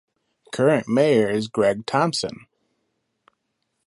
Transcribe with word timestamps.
Current 0.51 0.87
mayor 0.87 1.29
is 1.29 1.47
Greg 1.47 1.85
Thompson. 1.85 2.47